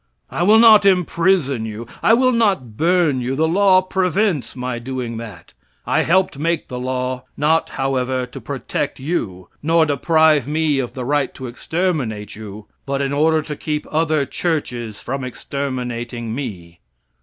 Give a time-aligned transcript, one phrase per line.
[0.31, 1.85] I will not imprison you.
[2.01, 3.35] I will not burn you.
[3.35, 5.53] The law prevents my doing that.
[5.85, 11.05] I helped make the law, not, however, to protect you, nor deprive me of the
[11.05, 16.79] right to exterminate you, but in order to keep other churches from exterminating me."